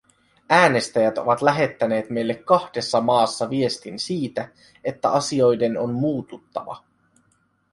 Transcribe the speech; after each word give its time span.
Äänestäjät 0.49 1.17
ovat 1.17 1.41
lähettäneet 1.41 2.09
meille 2.09 2.35
kahdessa 2.35 3.01
maassa 3.01 3.49
viestin 3.49 3.99
siitä, 3.99 4.49
että 4.83 5.11
asioiden 5.11 5.77
on 5.77 5.93
muututtava. 5.93 6.83